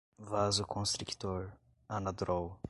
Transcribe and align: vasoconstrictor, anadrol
vasoconstrictor, 0.17 1.53
anadrol 1.89 2.57